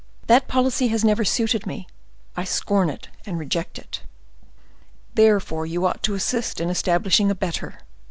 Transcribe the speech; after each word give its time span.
That 0.25 0.47
policy 0.47 0.87
has 0.87 1.05
never 1.05 1.23
suited 1.23 1.67
me,—I 1.67 2.43
scorn 2.43 2.89
it 2.89 3.09
and 3.23 3.37
reject 3.37 3.77
it." 3.77 4.01
"Therefore 5.13 5.67
you 5.67 5.85
ought 5.85 6.01
to 6.01 6.15
assist 6.15 6.59
in 6.59 6.71
establishing 6.71 7.29
a 7.29 7.35
better." 7.35 7.77